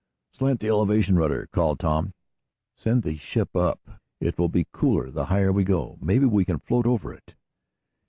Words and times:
"Slant 0.31 0.61
the 0.61 0.67
elevation 0.67 1.15
rudder," 1.15 1.47
called 1.51 1.77
Tom. 1.79 2.15
"Send 2.75 3.03
the 3.03 3.17
ship 3.17 3.55
up. 3.55 3.87
It 4.19 4.39
will 4.39 4.49
be 4.49 4.65
cooler 4.71 5.11
the 5.11 5.25
higher 5.25 5.51
we 5.51 5.63
go. 5.63 5.99
Maybe 6.01 6.25
we 6.25 6.43
can 6.43 6.57
float 6.57 6.87
over 6.87 7.13
it!" 7.13 7.35